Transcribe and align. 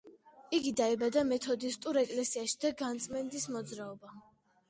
იგი 0.59 0.69
დაიბადა 0.79 1.23
მეთოდისტურ 1.31 1.99
ეკლესიაში 2.03 2.57
და 2.65 2.71
განწმენდის 2.81 3.47
მოძრაობა. 3.57 4.17